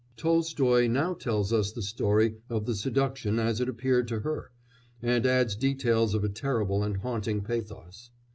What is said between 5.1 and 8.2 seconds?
adds details of a terrible and haunting pathos.